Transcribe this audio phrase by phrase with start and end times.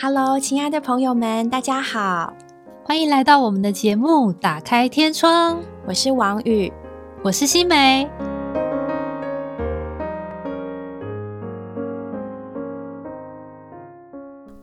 [0.00, 2.32] Hello，亲爱的朋友们，大家好，
[2.84, 5.56] 欢迎来到我们的节目《打开天窗》。
[5.88, 6.72] 我是王宇，
[7.24, 8.08] 我是新梅。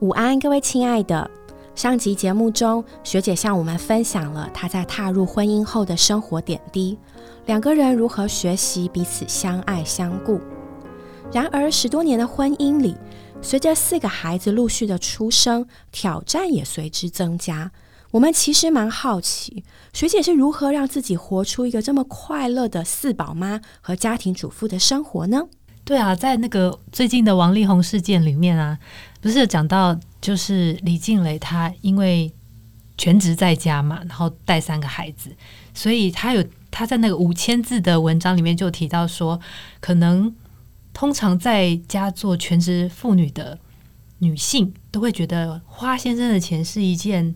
[0.00, 1.30] 午安，各位亲爱的。
[1.74, 6.98] 上集节目中，学姐向我们分享了她在踏入婚姻后的生活点滴，
[7.44, 10.40] 两个人如何学习彼此相爱相顾。
[11.32, 12.96] 然而，十多年的婚姻里，
[13.42, 17.72] 随着四个孩子陆续的出生，挑战也随之增加。
[18.12, 25.42] 我们其实蛮好奇，学姐是如何让自己活出一个这么快乐的四宝妈和家庭主妇的生活呢？
[25.84, 28.78] 对啊，在那个最近的王力宏事件里面啊，
[29.20, 32.32] 不是讲到就是李静蕾她因为
[32.96, 35.30] 全职在家嘛，然后带三个孩子，
[35.74, 39.38] 所以她有她在那个五千字的文章里面就提到说，
[39.80, 40.34] 可能
[40.96, 43.58] 通常在家做全职妇女的
[44.20, 47.34] 女性都会觉得花先生的钱是一件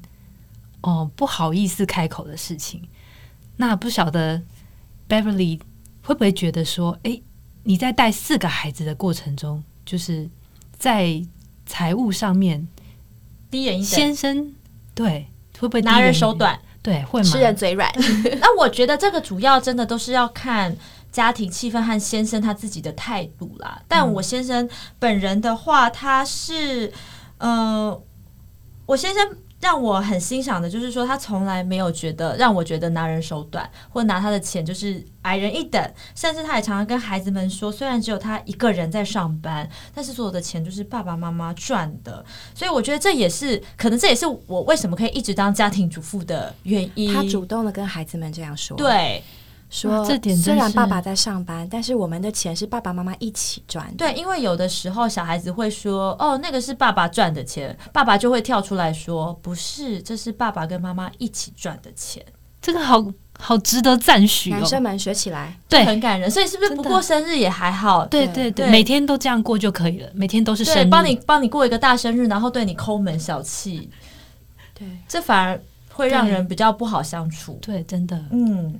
[0.80, 2.82] 哦不好意思开口的事情。
[3.58, 4.40] 那不晓得
[5.06, 5.60] Beverly
[6.02, 7.20] 会不会觉得说，哎？
[7.64, 10.26] 你在带四个孩子的过程中，就是
[10.78, 11.22] 在
[11.66, 12.66] 财务上面
[13.50, 14.54] 低人一先生
[14.94, 15.26] 对
[15.58, 16.58] 会不会拿人手短？
[16.80, 17.28] 对，会吗？
[17.28, 17.92] 吃人嘴软。
[18.40, 20.74] 那我觉得这个主要真的都是要看
[21.12, 23.80] 家庭气氛和先生他自己的态度啦。
[23.88, 26.92] 但我先生本人的话，他是
[27.38, 28.00] 呃，
[28.86, 29.36] 我先生。
[29.60, 35.78] 让我很欣赏的，就是说他从来没有觉得让我觉得拿人手短，或拿他的钱就是矮人一等。
[36.14, 42.24] 甚至他也常常跟孩子们说，虽然只有他一个人在上班，但是所有的钱就是爸爸妈妈赚的。
[42.54, 47.12] 所以我觉得这也是可能，这也是我为什么可以一直当家庭主妇的原因。
[47.12, 49.22] 他主动的跟孩子们这样说，对。
[49.70, 53.90] 说，这点虽然爸爸在上班，但是我们的钱是爸爸妈妈一起赚。
[53.96, 62.20] 对，因为有的时候小孩子会说：“哦，那个是爸爸赚的钱。”爸爸就会跳出来说：“不是，这是爸爸跟妈妈一起赚的钱。”
[62.60, 63.02] 这个好
[63.38, 66.30] 好值得赞许哦，男生们学起来，对，很感人。
[66.30, 68.04] 所以是不是不过生日也还好？
[68.06, 73.88] 对对对，每天都这样过就可以了，每天都是生日，帮你帮你过一个大生日，然后对你抠门小气，
[74.74, 75.58] 对，这反而
[75.92, 77.58] 会让人比较不好相处。
[77.62, 78.78] 对，真的，嗯。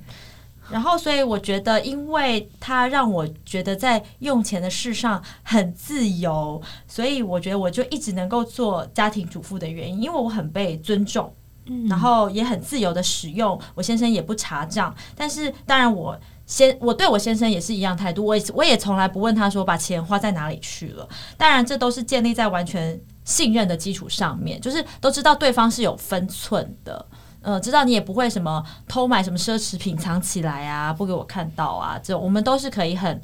[0.71, 11.33] 然后，所以我觉得，因为他让我觉得在用钱的事上很自由，所以我觉得我就一直能够做家庭主妇的原因，因为我很被尊重，
[11.65, 14.95] 嗯，然后也很自由的使用，我先生也不查账。
[15.15, 21.07] 但是，当然我先我对我先生也是一样态度，我也我也从来不问他说把钱花在哪里去了。
[21.37, 27.05] 当然，这都是建立在完全信任的基础上面，就是都知道对方是有分寸的。
[27.41, 33.19] 呃，知道你也不会什么偷买什么奢侈品藏起来啊，不给我看到啊，这我们都是可以很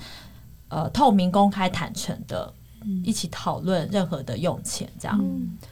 [0.70, 2.52] 呃透明、公开、坦诚的，
[3.04, 5.24] 一起讨论任何的用钱，这样，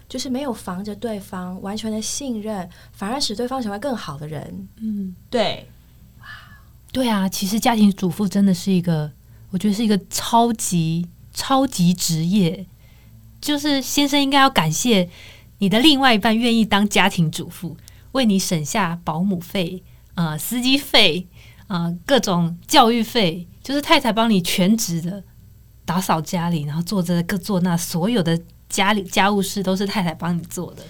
[0.08, 4.68] 就是没有防着对方，完全的信任，反而使对方成为更好的人。
[4.78, 5.68] 嗯，对，
[6.20, 6.28] 哇，
[6.92, 9.12] 对啊，其实家庭主妇真的是一个，
[9.50, 12.66] 我觉得是一个超级超级职业，
[13.42, 15.10] 就是先生应该要感谢
[15.58, 17.76] 你的另外一半愿意当家庭主妇。
[18.16, 19.84] 为你省下保姆费、
[20.14, 21.28] 啊司机费、
[21.68, 25.22] 啊各种教育费，就是太太帮你全职的
[25.84, 28.40] 打扫家里，然后做这个做那，所有的
[28.70, 30.84] 家里家务事都是太太帮你做的。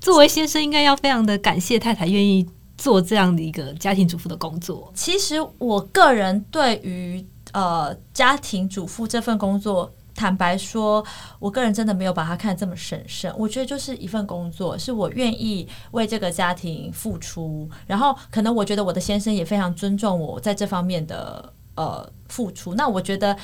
[0.00, 4.92] 作为先生，应该要非常的感谢太太愿意做这样的一个家庭主妇的工作。
[4.94, 9.92] 其实我个人对于呃家庭主妇这份工作。
[10.18, 11.04] 坦白说，
[11.38, 13.32] 我个人真的没有把他看这么神圣。
[13.38, 17.70] 我觉得就是一份工作，是我愿意为这个家庭付出。
[17.86, 22.74] 然后，可能我觉得我的先生也非常尊重我在这方面的呃付出。
[22.74, 23.36] 那我觉得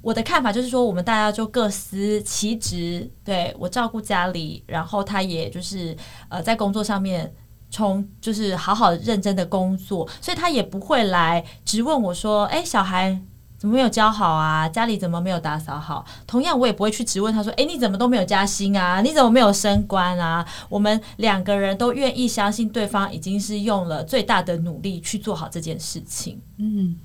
[0.00, 3.10] 我的看法就是说，我们大家就各司其职。
[3.22, 5.94] 对我照顾家里，然后他也就是
[6.30, 7.30] 呃在工作上面
[7.70, 13.20] 从就是好好认真的工作，所以他也不会来质问我说：“哎，小孩。”
[13.58, 14.68] 怎么没有教好啊？
[14.68, 16.04] 家里怎么没有打扫好？
[16.26, 19.00] 同样，我也不会去质问他说：“哎，你怎么都没有加薪啊？
[19.00, 26.40] 你怎么没有升官啊？”我们两个人都愿意相信对方已经是用了最大的努力去做好这件事情。
[26.58, 26.98] 嗯，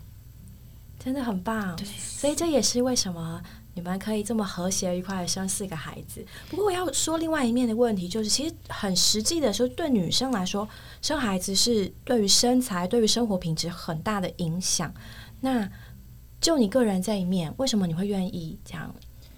[1.00, 1.78] 真的很棒。
[1.98, 3.42] 所以这也是为什么
[3.74, 6.22] 你们可以这么和谐愉快的生四个孩子。
[6.50, 10.68] 不过我要说另外一面的问题，就是其实很实际的说，对女生来说，
[11.02, 14.94] 生孩子是对于身材、对于生活品质很大的影响。
[15.40, 15.68] 那
[16.42, 18.94] 就你个人这一面，为什么你会愿意这样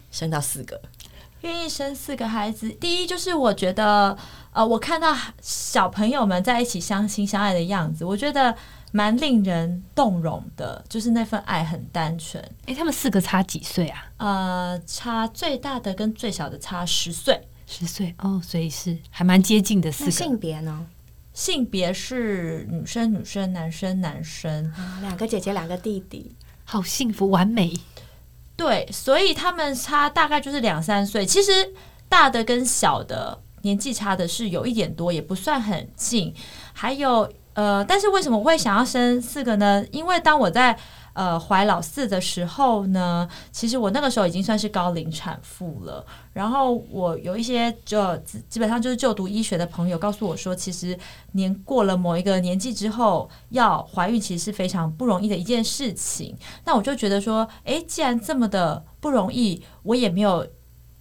[0.09, 0.81] 生到四个？
[1.41, 4.17] 愿意生四个孩子，第一就是我觉得，
[4.53, 8.55] 呃，我看到小朋友们在一起相亲相爱的样子，我觉得
[8.93, 12.41] 蛮令人动容的，就是那份爱很单纯。
[12.65, 14.09] 哎，他们四个差几岁啊？
[14.15, 17.41] 呃，差最大的跟最小的差十岁。
[17.67, 20.11] 十岁哦，所以是还蛮接近的四个。
[20.11, 20.85] 性别呢？
[21.33, 24.71] 性别是女生女生，男生男生。
[24.71, 26.33] 啊，两个姐姐，两个弟弟。
[26.73, 27.71] 好幸福，完美。
[28.55, 31.23] 对，所以他们差大概就是两三岁。
[31.23, 31.51] 其实
[32.09, 36.33] 大的跟小的年纪差的是有一点多，也不算很近。
[36.73, 39.85] 还有呃，但是为什么我会想要生四个呢？
[39.91, 40.75] 因为当我在
[41.13, 46.05] 呃怀老四的时候呢，其实我那个时候已经算是高龄产妇了。
[46.33, 48.17] 然后我有一些就
[48.49, 50.97] 基本上就是就读医学的朋友告诉我说，其实
[51.33, 56.35] 年过了某一个年纪之后，要怀孕其实是非常不容易的一件事情。
[56.65, 60.47] 那我就觉得说，诶，既然这么的不容易，我也没有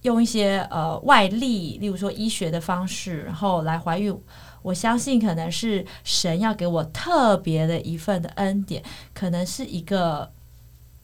[0.03, 4.15] 用一些呃外力，例如说医学的方式，然后来怀孕。
[4.63, 8.81] 我相信可能是神要给我特别的一份的恩典，
[9.13, 10.31] 可能是一个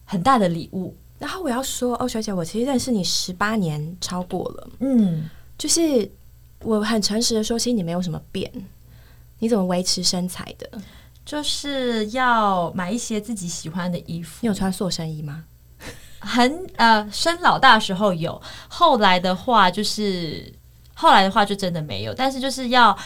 [0.04, 0.96] 很大的礼物。
[1.20, 6.10] 然后我要说，哦，小姐，我其实认识你十八年超过了，嗯，就是
[6.62, 8.50] 我很诚实的说，其实你没有什么变，
[9.38, 10.80] 你怎么维持身材的？
[11.22, 14.48] 就是要买一些自己喜欢的衣服你。
[14.48, 15.44] 有穿塑身衣吗？
[16.18, 20.52] 很呃，生老大时候有，后来的话就是
[20.94, 22.96] 后来的话就真的没有，但是就是要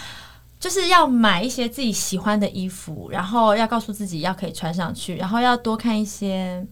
[0.64, 6.66] 就是要买一些自己喜欢的衣服，然后要告诉自己要可以穿上去，然后要多看一些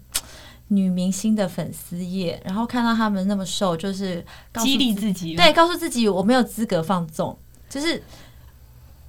[0.69, 4.25] 女明星的粉丝页，然后看到她们那么瘦，就是
[4.55, 8.03] 激励自自己，对，告诉自己我没有资格放纵，就是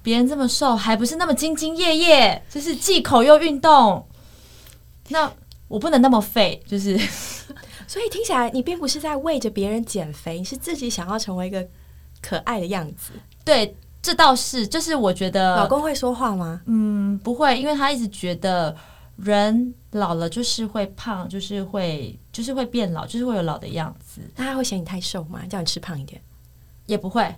[0.02, 4.06] 别人这么瘦，还不是那么兢兢业业，就是忌口又运动，
[5.08, 5.32] 那
[5.68, 7.00] 我不能那么废，就是。
[7.86, 11.66] 所以听起来你并不是在为着别人减肥，你是自己想要成为一个
[12.20, 13.12] 可爱的样子。
[13.44, 16.60] 对，这倒是，就是我觉得老公会说话吗？
[16.66, 18.76] 嗯不会，因为他一直觉得
[19.16, 25.40] 人老了就是会胖，就是会就是会变老，就是会有老的样子，那他会嫌你太瘦吗？
[25.48, 26.20] 叫你吃胖一点？
[26.84, 27.34] 也不会。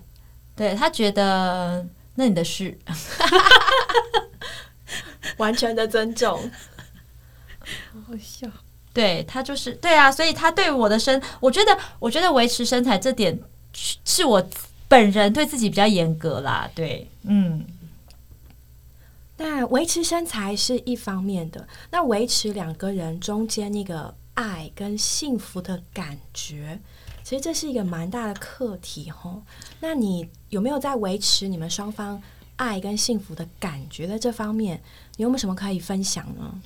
[0.57, 2.77] 对他觉得那你的事，
[5.37, 6.51] 完全的尊重。
[8.05, 8.45] 好笑。
[8.93, 13.39] 对他就是对啊，所以他对我的身，我觉得我觉得维持身材这点
[13.71, 14.45] 是是我
[14.87, 16.69] 本人对自己比较严格啦。
[16.73, 17.65] 对，嗯。
[19.39, 26.79] 那维持身材是一方面的，那维持两个人中间那个爱跟幸福的感觉，
[27.23, 29.43] 其实这是一个蛮大的课题吼。
[29.79, 32.19] 那你有没有在维持你们双方
[32.55, 34.81] 爱跟幸福的感觉的这方面，
[35.17, 36.59] 你有没有什么可以分享呢？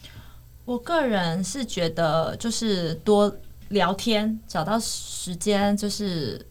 [0.63, 3.35] 我个人是觉得，就是多
[3.67, 6.45] 聊天，找到时间，就是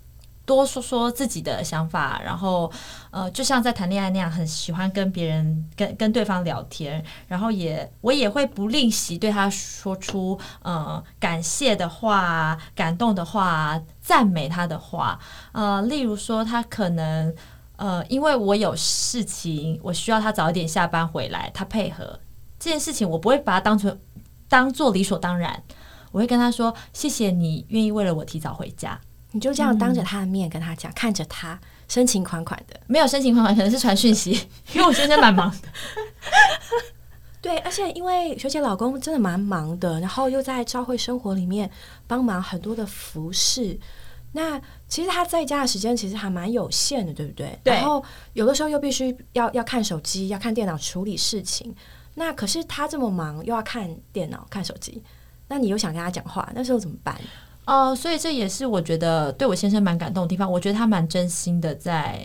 [0.51, 2.71] 多说说自己的想法，然后
[3.13, 15.21] 呃，就像在谈恋爱那样，很喜欢跟别人、跟跟对方聊天，然后也我也会不吝惜对他说出呃感谢的话、感动的话、赞美他的话，
[15.53, 17.33] 呃，例如说他可能。
[17.83, 22.21] 呃，因为我有事情，我需要他早一点下班回来，他配合
[22.59, 23.99] 这件事情，我不会把它当成
[24.51, 25.63] 当做理所当然，
[26.13, 29.01] 我会跟他说：“谢谢你愿意为了我提早回家。
[29.33, 34.33] 你就这样当着他的面跟他讲，看着他深情款款的。”没有深情款款，可能是传讯息，
[34.75, 35.69] 因为我先生蛮忙的。
[37.41, 41.71] 对，而且因为学姐老公真的蛮忙的，然后又在教会生活里面
[42.07, 43.79] 帮忙很多的服饰。
[44.33, 47.59] 那其实他在家的时间其实还蛮有限的，对不对？
[47.65, 48.05] 对然后
[48.35, 51.75] 有的时候又必须要要看手机，要看电脑处理事情。
[52.15, 55.03] 那可是他这么忙，又要看电脑、看手机，
[55.49, 57.19] 那你又想跟他讲话，那时候怎么办？
[57.71, 60.51] 哦、所以这也是我觉得对我先生蛮感动的地方。
[60.51, 62.21] 我觉得他蛮真心的在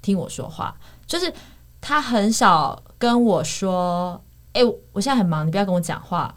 [0.00, 0.74] 听我说话，
[1.06, 1.32] 就是
[1.80, 4.20] 他很少跟我说
[4.54, 4.60] ：“哎、
[4.92, 6.34] 我现在很忙，你不要跟我讲话。”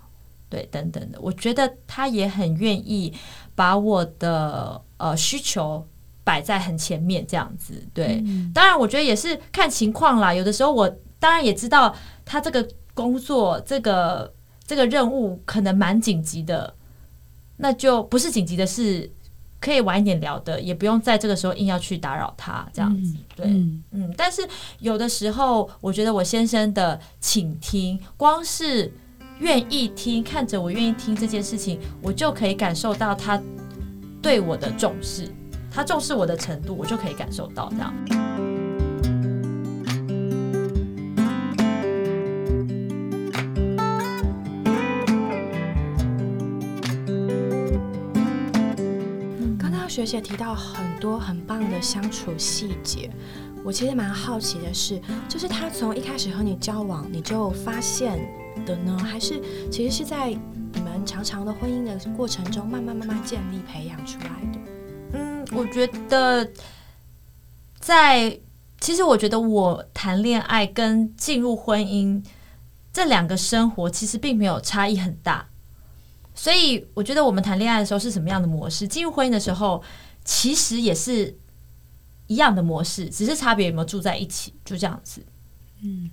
[0.47, 1.19] 对，等等的。
[1.19, 3.11] 我觉得他也很愿意
[3.55, 5.83] 把我的呃需求
[6.23, 7.83] 摆在很前面，这样子。
[7.95, 8.23] 对，
[8.53, 10.31] 当然我觉得也是看情况啦。
[10.31, 10.87] 有的时候我
[11.19, 14.31] 当然也知道他这个工作这个
[14.67, 16.71] 这个任务可能蛮紧急的，
[17.57, 19.09] 那就不是紧急的事，
[19.59, 23.15] 可以晚一点聊的，也不用在这个时候硬要去打扰他这样子。
[23.35, 24.47] 对，嗯嗯，但是
[24.79, 28.91] 有的时候，我觉得我先生的倾听，光是
[29.39, 33.41] 愿意听，看着我愿意听这件事情，我就可以感受到他
[34.21, 35.29] 对我的重视，
[35.71, 38.54] 他重视我的程度，我就可以感受到这样。
[49.95, 53.09] 学姐提到很多很棒的相处细节，
[53.63, 54.99] 我其实蛮好奇的是，
[55.29, 58.19] 就是他从一开始和你交往你就发现
[58.65, 60.31] 的呢，还是其实是在
[60.73, 64.59] 你们长长的婚姻的过程中慢慢慢慢建立培养出来的？
[65.13, 66.45] 嗯，我觉得
[67.79, 68.37] 在
[68.81, 72.21] 其实我觉得我谈恋爱跟进入婚姻
[72.91, 75.47] 这两个生活其实并没有差异很大，
[76.35, 79.81] 所以我觉得我们谈恋爱的时候是什么样的模式，进入婚姻的时候
[80.23, 81.35] 其实也是
[82.27, 85.25] 一样的模式，只是差别有没有住在一起，就这样子。
[85.81, 86.11] 嗯，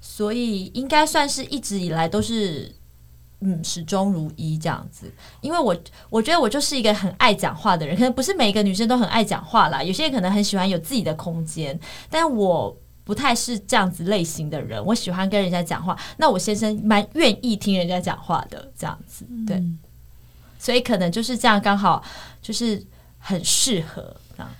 [0.00, 2.76] 所以应该算是一直以来都是。
[3.40, 5.08] 嗯，始终如一这样子，
[5.42, 5.72] 因为我
[6.10, 11.78] 我觉得我就是一个很爱讲话的人，可能不是每一个女生都很爱讲话啦，有些人可能很喜欢有自己的空间，
[12.10, 12.76] 但我
[13.08, 15.98] 不太是这样子类型的人，我喜欢跟人家讲话。
[16.18, 19.64] 那我先生蛮愿意听人家讲话的，这样子，对，
[20.58, 22.04] 所以可能就是这样，刚好
[22.42, 22.84] 就是
[23.18, 24.54] 很适合啊。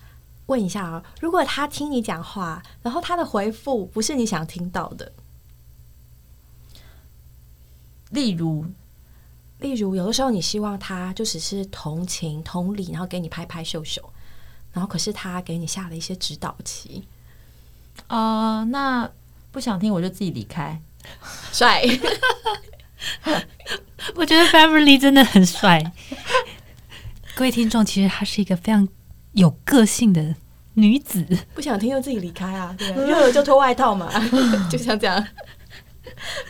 [0.47, 5.13] 问一下啊，如果他听你讲话，然后他的回复不是你想听到的。
[8.09, 8.65] 例如，
[9.59, 14.03] 例如，有的时候你希望他就只是同情、同理，然后给你拍拍秀秀，
[14.73, 17.07] 然后可是他给你下了一些指导棋。
[18.07, 19.11] 啊，那
[19.51, 20.81] 不想听我就自己离开。
[21.53, 21.83] 帅，
[24.15, 25.93] 我觉得 Beverly 真的很帅。
[27.35, 28.87] 各位听众，其实她是一个非常
[29.33, 30.35] 有个性的
[30.75, 31.27] 女子。
[31.55, 34.11] 不想听就自己离开啊，对，热了就脱外套嘛，
[34.71, 35.27] 就像这样，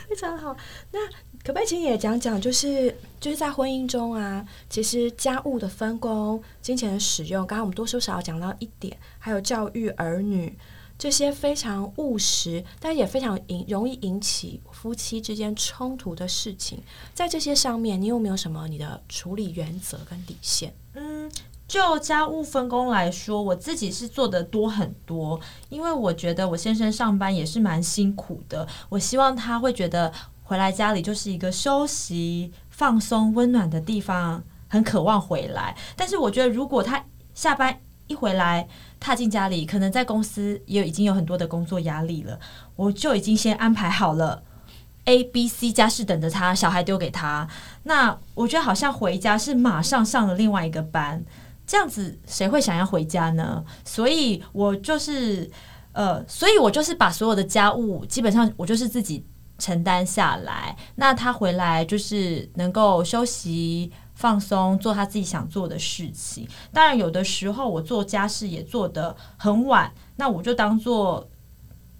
[0.07, 0.55] 非常好。
[0.91, 0.99] 那。
[1.41, 10.53] 可不可以请也讲讲，就是就是在婚姻中啊，其实家务的分工、金钱的使用，刚刚我们多说少讲到一点，还有教育儿女
[10.99, 16.79] 这些非常务实，但也非常引容易引起夫妻之间冲突的事情，
[17.15, 20.71] 在这些上面，你有没有什么你的处理原则跟底线？
[20.93, 21.31] 嗯，
[21.67, 25.39] 就家务分工来说，我自己是做的多很多，
[25.69, 30.13] 因为我觉得我先生上班也是蛮辛苦的，我希望他会觉得。
[30.49, 35.77] 回来家里就是一个休息、放松、温暖的地方，很渴望回来。
[35.95, 37.79] 但是我觉得，如果他下班
[38.09, 38.67] 一回来，
[38.99, 42.37] 踏进家里，可能在公司也已经有很多的工作压力了，
[42.75, 44.43] 我就已经先安排好了
[45.05, 47.47] A、B、C 家事等着他，小孩丢给他。
[47.83, 51.23] 那我觉得好像回家是马上上了另外一个班，
[51.65, 53.63] 这样子谁会想要回家呢？
[53.85, 55.49] 所以我就是
[55.93, 59.23] 呃，所以我就是把所有的家务基本上我就是自己。
[59.61, 66.45] 承担下来，那他回来就是能够休息、放松，做他自己想做的事情。
[66.73, 71.25] 当然，有的时候我做家事也做得很晚，那我就当做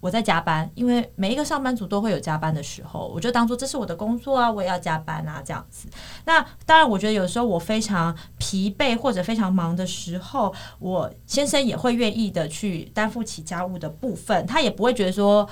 [0.00, 5.88] 我在加班，因为每一个上班族都会有加班的时候，我就当做这是我的工作啊，我也要加班啊，这样子。
[6.26, 15.48] 那当然，我觉得有时候我非常疲惫或者非常忙的时候，我先生也会愿意的去担负起家务的部分，他也不会觉得说，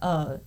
[0.00, 0.40] 呃。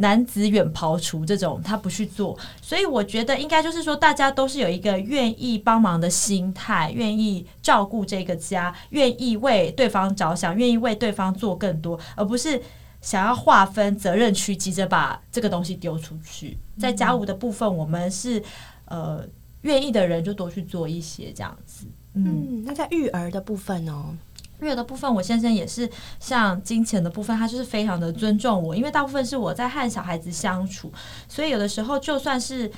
[0.00, 12.60] 男子远庖厨这种他不去做，所以我觉得应该就是说，大家都是有一个愿意帮忙的心态，愿意照顾这个家，愿意为对方着想，愿意为对方做更多，而不是
[13.02, 16.56] 想要划分责任区，急着把这个东西丢出去。
[16.78, 18.42] 在家务的部分，我们是
[18.86, 19.22] 呃
[19.62, 21.84] 愿意的人就多去做一些这样子。
[22.14, 24.16] 嗯，那在育儿的部分呢？
[24.29, 24.29] 育
[24.60, 25.88] 育儿的部分，我先生也是
[26.18, 30.92] 像金钱的部分，他就是非常的尊重我，因为大部分是我在和小孩子相处，
[31.28, 32.70] 所以有的时候就算是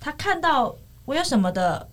[0.00, 1.88] 他看到我有什么的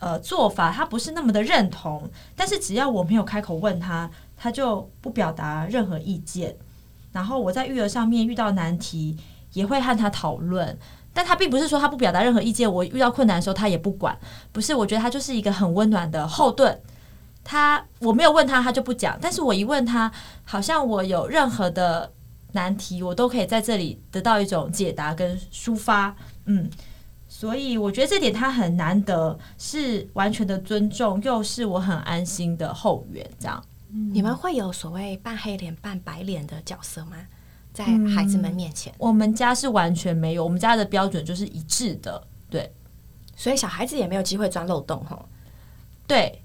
[0.00, 6.56] 呃做法，他不是那么的认同，但是只要我没有开口问他，他就不表达任何意见。
[7.12, 9.16] 然后我在育儿上面遇到难题，
[9.54, 10.78] 也会和他讨论，
[11.12, 14.16] 但他并不是说他不表达任何意见，我遇到困难的时候他也不管，
[14.52, 16.78] 不是，我觉得他就是一个很温暖的后盾。
[17.50, 19.18] 他我没有问他，他就不讲。
[19.22, 20.12] 但是我一问他，
[20.44, 22.12] 好像我有任何的
[22.52, 26.14] 难题，我都可以在这里得到一种解答跟抒发。
[26.44, 26.68] 嗯，
[27.26, 33.26] 所以我觉得这点他很难得，是完全的尊重，又是我很安心的后援。
[33.40, 33.64] 这样，
[34.12, 37.16] 你们会有所谓半黑脸半白脸的角色吗？
[37.72, 42.22] 在孩子们面前，我们家是完全没有，我们家的标准就是一致的。
[42.50, 42.70] 对，
[43.34, 45.02] 所以小孩子也没有机会钻漏洞。
[45.06, 45.18] 哈，
[46.06, 46.42] 对。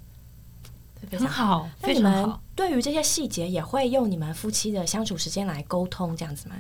[1.18, 6.56] 很好，那你们对于这些细节也会用你们夫妻的相处时间来沟通，这样子吗？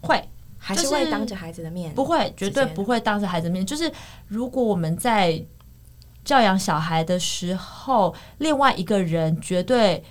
[0.00, 1.92] 会，还是会当着孩子的面？
[1.94, 3.66] 不会，绝对不会当着孩子面。
[3.66, 3.90] 就是
[4.28, 5.44] 如果我们在
[6.24, 10.04] 教养小孩的时候，另外一个人绝对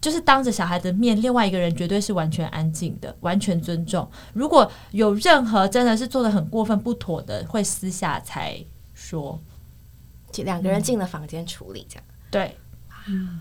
[0.00, 4.08] 就是当着小孩的面，另外一个人绝对是完全安静的，完全尊重。
[4.32, 8.62] 如果有任何真的是做的很过分不妥的，会私下才
[8.94, 9.40] 说，
[10.36, 12.56] 两个人进了房间处理，这样对。
[13.08, 13.40] 嗯，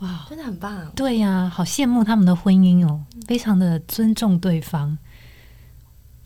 [0.00, 0.90] 哇，真的很棒。
[0.94, 4.98] 对呀，好羡慕他们的婚姻哦，非常的尊重对方。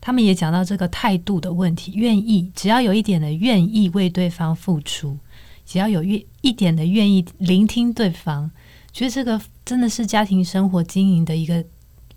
[0.00, 5.18] 他们也讲到这个态度的问题，愿意只要有一点的愿意为对方付出，
[5.66, 8.50] 只要有愿一点的愿意聆听对方，
[8.92, 11.62] 觉得这个真的是家庭生活经营的一个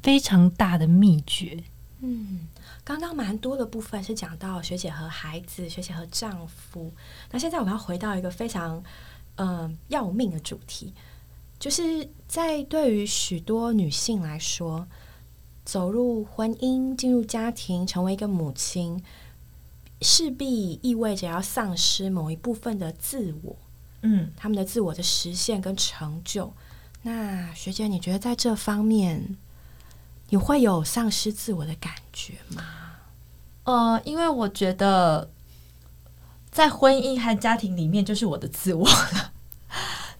[0.02, 1.62] 非常大的秘诀。
[2.00, 2.48] 嗯，
[2.86, 6.90] 刚刚蛮多的部分是讲到学姐和孩子，学姐和丈夫。
[7.32, 8.82] 那现在我们要回到一个非常
[9.36, 10.94] 嗯要命的主题，
[11.60, 14.88] 就是在对于许多女性来说，
[15.66, 19.04] 走入婚姻、进入家庭、成为一个母亲，
[20.02, 23.56] 势必意味着要丧失某一部分的自我，
[24.02, 26.54] 嗯，他们的自我的实现跟成就。
[27.04, 29.38] 那学姐，你觉得在这方面？
[30.30, 32.64] 你会有丧失自我的感觉吗？
[33.66, 35.30] 呃，因为我觉得
[36.54, 39.32] 在婚姻和家庭里面就是我的自我了。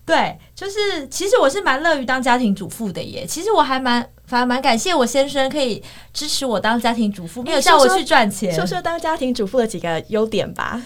[0.06, 3.26] 对，就是其实我是蛮乐于当家庭主妇的耶。
[3.26, 8.54] 其实我还蛮反而蛮感谢我先生可以支持我当家庭主妇，没有叫我去赚钱。
[8.54, 10.82] 说说当家庭主妇的几个优点吧。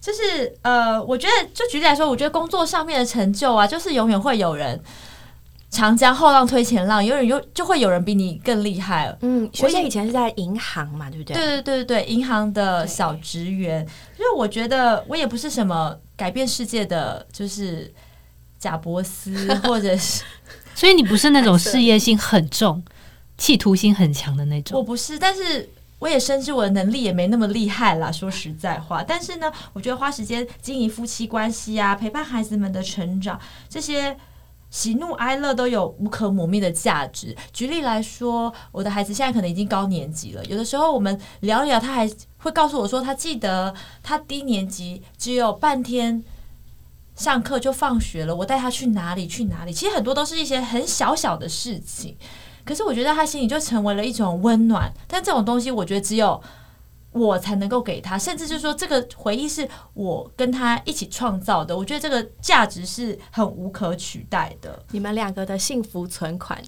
[0.00, 4.82] 就是呃，我觉得就举例来说，我觉得工作上面的成就啊，就是永远会有人。
[5.72, 9.16] 长江后浪推前浪，有人有就会有人比你更厉害。
[9.22, 11.34] 嗯，学姐以前是在银行嘛，对不对？
[11.34, 13.80] 对对对对银行的小职员。
[14.18, 17.90] 因为我觉得我也不是什么改变世界的，就是
[18.58, 20.22] 贾伯斯或者是，
[20.76, 22.82] 所以你不是那种事业心很重、
[23.38, 24.76] 企图心很强的那种。
[24.78, 25.66] 我不是，但是
[25.98, 28.12] 我也深知我的能力也没那么厉害啦。
[28.12, 34.14] 说实在话，但是呢，我觉得花时间经营夫妻关系啊，陪伴孩子们的成长这些。
[34.72, 37.36] 喜怒哀乐都有无可磨灭的价值。
[37.52, 46.24] 举例来说，我的孩子现在可能已经高年级了，有的时候我们聊一聊，他还会告诉我说，他记得他低年级只有半天
[47.14, 49.72] 上课就放学了，我带他去哪里去哪里。
[49.72, 52.16] 其实很多都是一些很小小的事情，
[52.64, 54.90] 可是我觉得他心里就成为了一种温暖。
[55.06, 56.42] 但这种东西，我觉得只有。
[57.12, 61.76] 我才能够给他，甚至就是说，这个回忆是我跟他一起创造的。
[61.76, 64.82] 我觉得这个价值是很无可取代的。
[64.92, 66.58] 你们两个的幸福存款，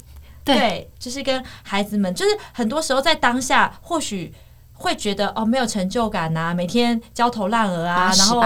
[0.45, 4.35] 对，就是跟孩子们，就是很多时候在当下，或许
[4.75, 8.45] 会觉得哦，没有成就感呐，每天焦头烂额啊，然后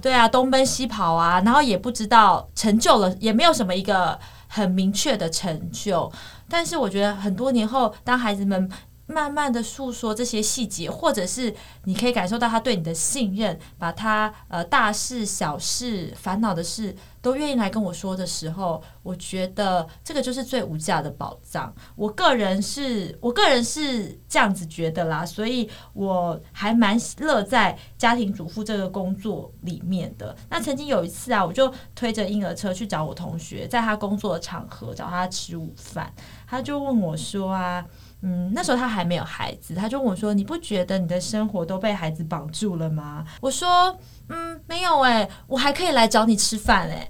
[0.00, 6.12] 对啊，东奔西跑啊，然后也不知道成就了，也没有什么一个很明确的成就。
[6.48, 8.70] 但是我觉得很多年后，当孩子们。
[9.10, 21.74] 慢慢的诉说这些细节，或者是你可以感受到他对你的信任，把他呃大事小事、烦恼的事都愿意来跟我说的时候，我觉得这个就是最无价的宝藏。
[21.96, 30.34] 我个人是我个人是这样子觉得啦，所以我还蛮乐在家庭主妇这个工作里面的。
[30.48, 36.12] 那曾经有一次啊，我就推着婴儿车去找我同学，在他工作的场合找他吃午饭，
[36.46, 37.84] 他就问我说啊。
[38.22, 43.96] 嗯那时候他还没有孩子，他就问我说：“你不觉得你的生活都被孩子绑住了吗？”我说
[44.28, 47.08] ：“嗯，没有哎，我还可以来找你吃饭哎，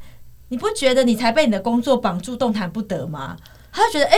[0.48, 3.36] 你不觉得你才被你的工作绑住，动弹不得吗？”
[3.72, 4.16] 他就觉得哎，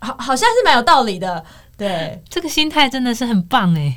[0.00, 1.44] 好，好像是蛮有道理的，
[1.76, 3.96] 对，这个心态真的是很棒哎。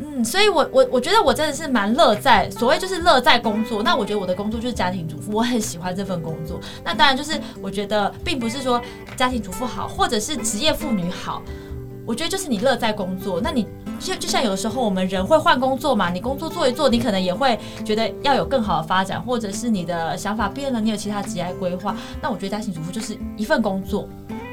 [0.00, 3.82] 嗯，所以，我我我觉得我真的是蛮乐在，所谓就是乐在工作。
[3.82, 6.60] 那我觉得我的工作就是家庭主妇，我很喜欢这份工作。
[6.84, 8.80] 那当然就是我觉得，并不是说
[9.16, 11.42] 家庭主妇好，或者是职业妇女好。
[12.06, 13.40] 我觉得就是你乐在工作。
[13.40, 13.66] 那你
[13.98, 21.94] 就就像有的时候我们人会换工作嘛，你工作做一做，你可能也会觉得要有更好的发展，或者是你的想法变了，你有其他职业规划。
[22.22, 24.08] 那我觉得家庭主妇就是一份工作。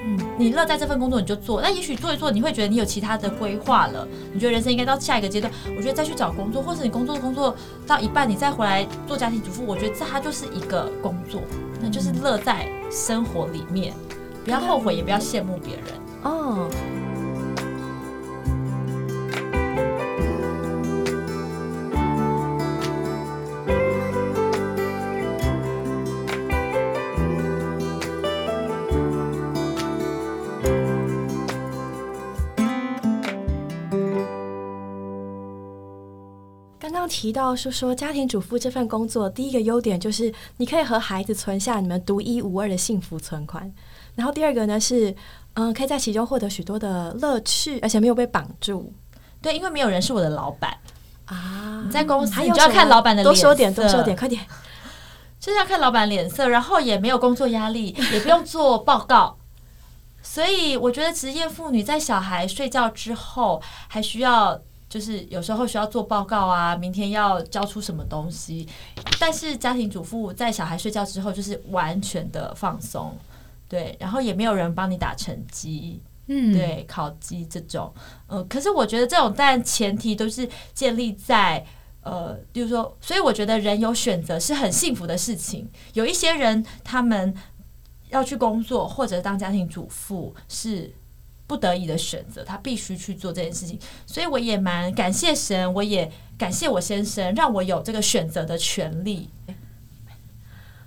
[0.07, 7.55] 嗯，你乐在这份工作你就做，那也许做一做你会觉得你有其他的规划了，你觉得人生应该到下一个阶段，我觉得再去找工作，或者你工作工作
[7.87, 11.41] 到一半你再回来做家庭主妇，我觉得这它就是一个工作，
[11.81, 13.93] 那就是乐在生活里面，
[14.43, 15.85] 不要后悔，也不要羡慕别人
[16.23, 16.69] 哦。
[37.15, 43.73] 提到说说家庭主妇这份工作，第一个优点就是你可以和孩子存下你们独一无二的幸福存款。
[44.15, 45.15] 然后第二个呢是，
[45.53, 48.91] 嗯，可以在其中获得许多的乐趣，而且没有被绑住。
[49.41, 50.75] 对，因为没有人是我的老板
[51.23, 51.83] 啊。
[51.85, 54.45] 你在公司，你就要看老板的脸多说点，多说点，快点，
[55.39, 56.49] 就是要看老板脸色。
[56.49, 59.37] 然后也没有工作压力，也不用做报告。
[60.21, 64.59] 所以我觉得职业妇女在小孩睡觉之后，还需要。
[64.95, 68.65] 就是有时候需要做报告啊，明天要交出什么东西，
[69.19, 73.13] 但是家庭主妇在小孩睡觉之后就是完全的放松，
[73.67, 77.93] 对，然后也没有人帮你打成绩，嗯，对，考绩这种，
[78.29, 81.65] 嗯，可是我觉得这种但前提都是建立在
[81.99, 85.69] 呃，就是说，所以我觉得人有选择是很幸福的事情。
[85.91, 87.35] 有一些人他们
[88.11, 90.89] 要去工作或者当家庭主妇是
[91.47, 93.79] 不得已的选择，他必须去做这件事情。
[94.05, 99.29] 所以我也蛮感谢神，我也感谢我先生，让我有这个选择的权利。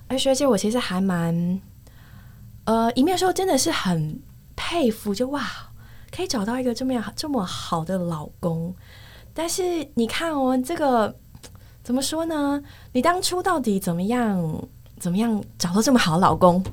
[0.08, 1.60] 而学姐，我其实还蛮，
[2.64, 4.20] 呃，一面说真的是很
[4.56, 5.46] 佩服，就哇，
[6.10, 8.74] 可以找到一个这么样这么好的老公。
[9.34, 11.14] 但是你看哦，这个
[11.84, 12.60] 怎么说呢？
[12.92, 14.66] 你当初到底怎么样
[14.98, 16.64] 怎么样找到这么好的老公？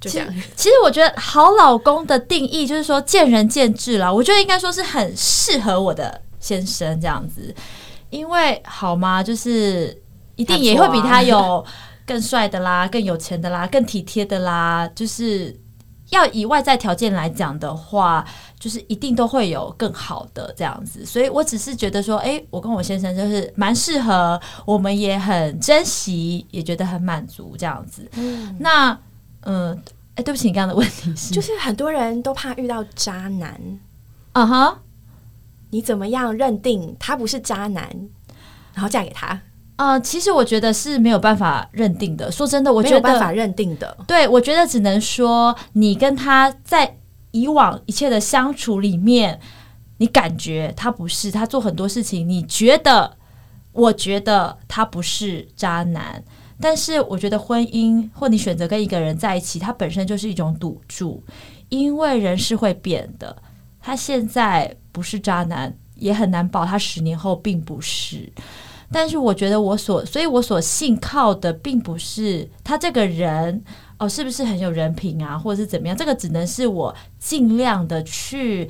[0.00, 0.28] 就这样。
[0.56, 4.12] 其实我觉得好老公的定义就是说见仁见智啦。
[4.12, 7.54] 我觉得应该说是很适合我的先生这样子，
[8.10, 9.22] 因为好吗？
[9.22, 10.00] 就是
[10.36, 11.64] 一定也会比他有。
[12.08, 15.54] 更帅的啦，更有钱的啦，更体贴的啦，就是
[16.08, 18.24] 要以外在条件来讲的话，
[18.58, 21.04] 就是一定都会有更好的这样子。
[21.04, 28.10] 所以我只是觉得说，哎，我跟我先生就是蛮适合，我们也很珍惜，也觉得很满足这样子。
[28.58, 28.98] 那，
[29.42, 29.82] 嗯，
[30.14, 33.60] 哎，对不起，你刚刚的问题是，就是很多人都怕遇到渣男，
[34.32, 34.78] 嗯哈，
[35.70, 37.88] 你怎么样认定他不是渣男，
[38.74, 39.40] 然后嫁给他？
[39.76, 42.32] 呃，其实我觉得是没有办法认定的。
[42.32, 43.96] 说真的，我觉得没有办法认定的。
[44.08, 46.96] 对，我觉得只能说你跟他在
[47.30, 49.38] 以往一切的相处里面，
[49.98, 53.16] 你感觉他不是，他做很多事情，你觉得，
[53.70, 56.24] 我觉得他不是渣男。
[56.60, 61.22] 但是我觉得婚姻或你选择跟一个人在一起，它本身就是一种赌注，
[61.68, 63.36] 因为人是会变的。
[63.80, 68.30] 他现在不是渣男，也很难保他十年后并不是。
[68.90, 73.62] 但是我觉得我所，所以我所信靠的并不是他这个人
[73.98, 75.96] 哦，是不是很有人品啊，或者是怎么样？
[75.96, 78.68] 这个只能是我尽量的去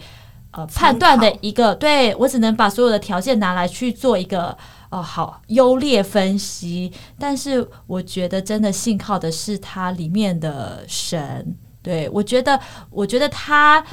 [0.51, 4.57] 呃判断的一个，对我只能把所有的条件拿来去做一个
[4.91, 6.93] 哦好优劣分析。
[7.19, 13.85] 但是我觉得真的信靠的是他里面的神，对我觉得，我觉得他。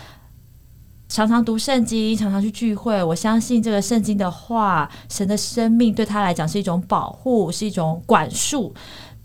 [1.08, 3.02] 常常读圣经，常常去聚会。
[3.02, 8.74] 我相信这个圣经的话，神的生命对他来讲是一种保护，是一种管束。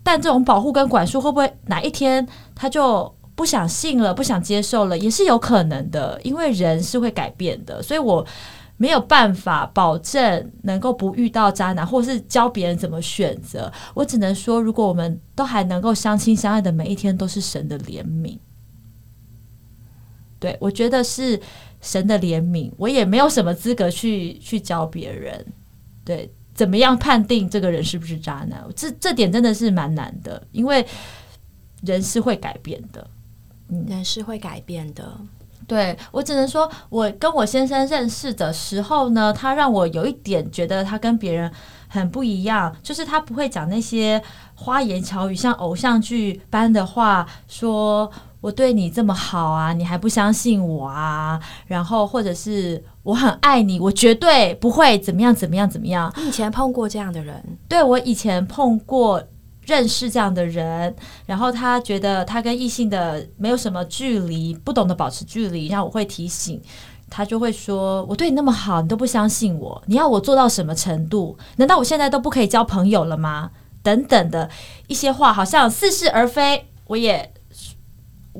[0.05, 6.21] 但这种保护跟管束会不会哪一天他就不想信了，不想接受了，也是有可能的。
[6.23, 8.25] 因为人是会改变的，所以我
[8.81, 13.71] 没有办法保证能够不遇到渣男，或是教别人怎么选择。
[13.93, 18.39] 我只能说，如果我们都还能够相亲相爱的每一天，都是神的怜悯。
[20.39, 21.39] 对我觉得是。
[21.83, 25.47] 神的怜悯，我也没有什么资格去去教别人，
[26.05, 28.63] 对，怎么样判定这个人是不是渣男？
[28.77, 30.87] 这这点真的是蛮难的，因为
[31.81, 33.09] 人是会改变的，
[33.89, 35.19] 人是会改变的。
[35.71, 41.51] 对我只能说，我跟我先生认识的时候呢，他让我有一点觉得他跟别人
[41.87, 44.21] 很不一样，就是他不会讲那些
[44.57, 48.11] 花言巧语，像偶像剧般的话说。
[48.43, 51.39] 我对你这么好啊，你还不相信我啊？
[51.67, 56.11] 然后或者是我很爱你，我绝对不会怎么样怎么样怎么样。
[56.17, 57.59] 你以前碰过这样的人？
[57.69, 59.23] 对我以前碰过
[59.71, 60.93] 认识这样的人，
[61.27, 66.61] 然后他觉得他跟异性的没有什么距离，不懂得保持距离，然后我会提醒
[67.09, 71.39] 他，就会说我对你那么好，你都不相信我，你要我做到什么程度？
[71.57, 73.53] 难道我现在都不可以交朋友了吗？
[73.83, 74.51] 等等的
[74.89, 77.33] 一些话，好像似是而非，我也。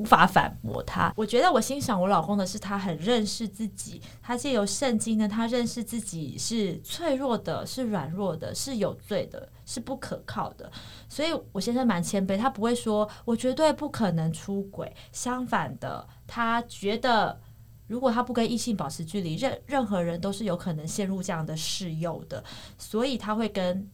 [0.01, 1.13] 无法反驳他。
[1.15, 4.01] 我觉得我欣赏我老公的是他很认识自己。
[4.19, 10.71] 他借由圣经呢，他认识自己是脆弱的，是软弱的，是有罪的，是不可靠的。
[11.07, 14.91] 所以我先生蛮谦卑，他不会说我绝对不可能出轨。
[15.11, 17.39] 相反的，他觉得
[17.85, 22.43] 如果他不跟异性保持距离，任任何人都是有可能陷入这样的试诱的。
[22.79, 23.87] 所以他会跟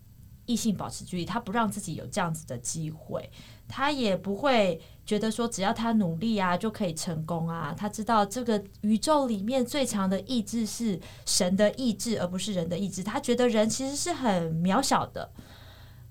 [0.45, 3.29] 异性保持距离，他不让自己有这样子的机会。
[3.67, 7.73] 他也不会觉得说只要他努力啊就可以成功啊。
[7.77, 13.03] 他知道这个宇宙里面最强的意志是神的意志，而不是人的意志。
[13.03, 15.29] 他觉得人其实是很渺小的，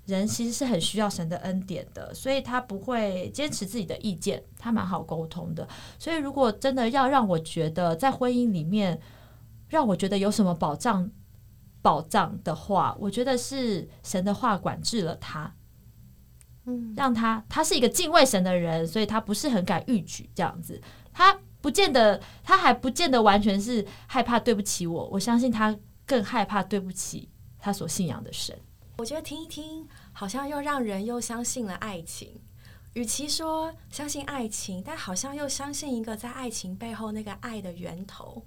[0.05, 5.67] 人其实是很需要神的恩典的，所以他不会坚持自己的意见，他蛮好沟通的。
[5.99, 9.01] 所以如果真的要让我觉得在婚姻里面
[9.69, 11.11] 让我觉得有什么保障
[11.83, 15.55] 保障的话，我觉得是神的话管制了他。
[16.97, 20.81] 让他他是一个敬畏神的人，所以他不是很敢逾矩这样子。
[21.13, 25.09] 他不见得，他还不见得完全是害怕对不起我。
[25.13, 28.57] 我相信他更害怕对不起他所信仰的神。
[28.99, 32.41] 我觉得听一听，好像又让人又相信了爱情。
[32.95, 38.43] 与其说相信爱情，但好像又相信一个在爱情背后那个爱的源头，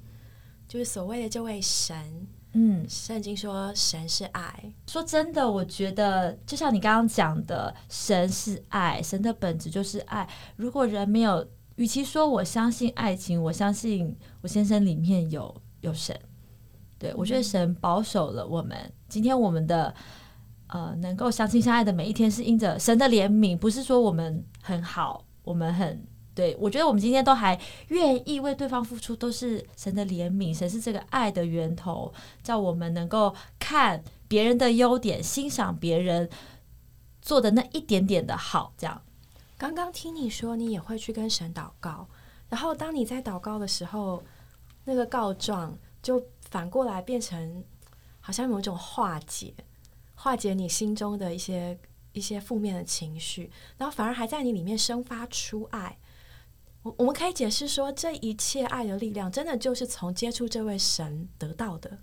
[0.67, 2.27] 就是所谓的这位神。
[2.53, 10.27] 嗯，圣经说神是爱，说真的，我觉得就像你刚刚讲的，神是爱，神的本质就是爱。
[10.55, 16.19] 如果人没有，与其说我相信爱情，我相信我先生里面有有神。
[16.97, 18.75] 对我觉得神保守了我们。
[19.07, 19.93] 今天我们的
[20.67, 26.03] 呃能够相亲相爱的每一天，是因着神的怜悯，不是说我们很好，我们很。
[26.39, 36.30] 对，我觉得我们今天都还愿意为对方付出，都是神的怜悯，神是这个爱的源头，叫我们能够看别人的优点，欣赏别人
[37.21, 38.71] 做的那一点点的好。
[38.78, 39.02] 这样，
[39.58, 42.08] 刚刚听你说你也会去跟神祷告，
[42.47, 44.23] 然后当你在祷告的时候，
[44.86, 47.62] 那个告状就反过来变成
[48.21, 49.54] 好像有一种化解，
[50.15, 51.78] 化解你心中的一些
[52.13, 55.97] 一些负面的情绪，然后反而还在你里面生发出爱。
[56.83, 61.97] 我我们可以解释说，这一切爱的力量，真的就是从接触这位神得到的。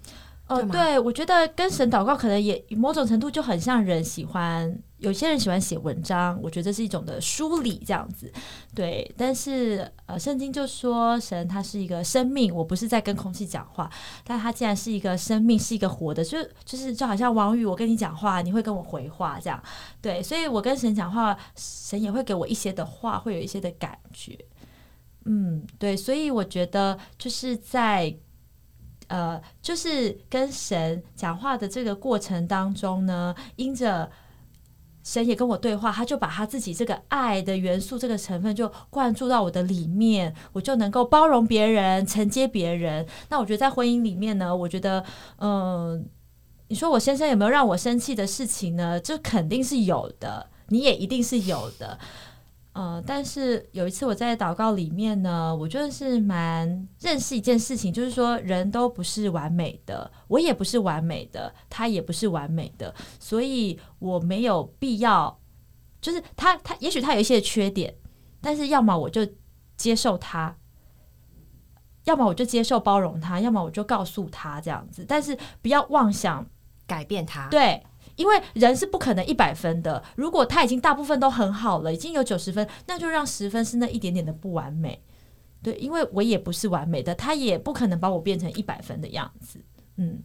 [0.48, 8.32] 哦，对，我觉得跟神祷告，可能也某种程度就很像人喜欢，有些人喜欢写文章，我觉得这是一种的梳理这样子。
[8.72, 13.90] 对，但是呃，圣经就说神他是一个生命，我不是在跟空气讲话，
[14.22, 19.60] 但他既然是一个生命，是一个活的，就就是就好像王宇，我跟你讲话，你会跟我回话这样。
[20.00, 24.38] 对，所以我跟神讲话，神也会给我一些的话，会有一些的感觉。
[25.26, 28.16] 嗯，对，所以我觉得就是在
[29.08, 34.10] 呃，就是跟神讲话的这个过程当中呢，因着
[35.04, 43.06] 神也跟我对话，他就把他自己这个爱的元素、这个成分就灌注到我的里面，我就能够包容别人、承接别人。
[43.28, 45.04] 那我觉得在婚姻里面呢，我觉得，
[45.38, 46.04] 嗯，
[46.66, 48.98] 你说我先生有没有让我生气的事情呢？
[48.98, 51.96] 这肯定是有的，你也一定是有的。
[52.76, 65.40] 呃，但是有一次我在祷告里面呢，我觉得是蛮认识一件事情，就是说人都不是完美的，我也不是完美的，他也不是完美的，所以我没有必要，
[66.02, 67.94] 就是他他也许他有一些缺点，
[68.42, 69.26] 但是要么我就
[69.78, 70.54] 接受他，
[72.04, 76.46] 要么我就接受包容他，要么我就告诉他这样子，但是不要妄想
[76.86, 77.82] 改变他，对。
[78.16, 85.02] 因为人是不可能一百分的，如果他已经大部分都很好了，已经有九十分，那就让十分是那一点点的不完美。
[85.62, 89.61] 对，因为我也不是完美的，他也不可能把我变成一百分的样子。
[89.96, 90.22] 嗯，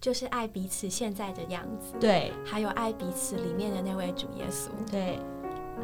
[0.00, 1.94] 就是爱彼此现在的样子。
[2.00, 4.68] 对，还有爱彼此里面的那位主耶稣。
[4.90, 5.18] 对，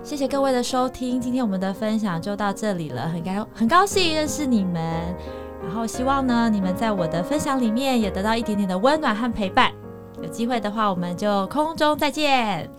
[0.02, 5.14] 谢谢各位的收听，今天我们的分享就到这里了，很高很高兴认识你们，
[5.62, 9.72] 然后希望呢你们在我的分享里面也得到一点点的温暖和陪伴。
[10.22, 12.70] 有机会的话，我们就空中再见。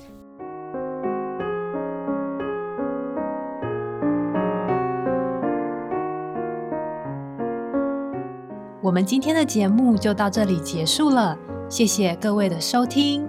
[8.82, 11.38] 我们今天的节目就到这里结束了，
[11.70, 13.28] 谢谢各位的收听。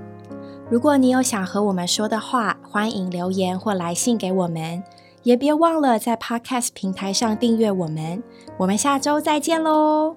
[0.70, 4.82] 如果你有想和我们说的话，欢迎留言或来信给我们，
[5.22, 8.22] 也别忘了在 Podcast 平台上订阅我们。
[8.56, 10.16] 我们下周再见喽，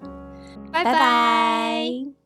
[0.72, 2.23] 拜拜。